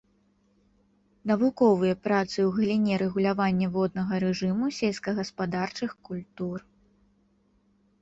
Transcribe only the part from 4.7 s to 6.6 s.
сельскагаспадарчых культур.